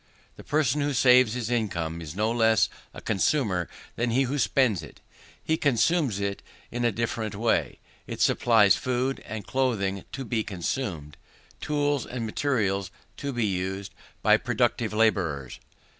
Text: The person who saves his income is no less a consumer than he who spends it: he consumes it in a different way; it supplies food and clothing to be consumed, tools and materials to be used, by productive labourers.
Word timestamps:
The 0.35 0.43
person 0.43 0.81
who 0.81 0.93
saves 0.93 1.33
his 1.33 1.51
income 1.51 2.01
is 2.01 2.15
no 2.15 2.31
less 2.31 2.69
a 2.91 3.01
consumer 3.01 3.69
than 3.95 4.09
he 4.09 4.23
who 4.23 4.39
spends 4.39 4.81
it: 4.81 4.99
he 5.43 5.57
consumes 5.57 6.19
it 6.19 6.41
in 6.71 6.83
a 6.83 6.91
different 6.91 7.35
way; 7.35 7.77
it 8.07 8.19
supplies 8.19 8.75
food 8.75 9.19
and 9.27 9.45
clothing 9.45 10.03
to 10.13 10.25
be 10.25 10.43
consumed, 10.43 11.17
tools 11.59 12.07
and 12.07 12.25
materials 12.25 12.89
to 13.17 13.31
be 13.31 13.45
used, 13.45 13.93
by 14.23 14.37
productive 14.37 14.91
labourers. 14.91 15.59